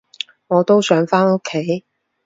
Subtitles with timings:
[0.47, 1.85] 我都想返屋企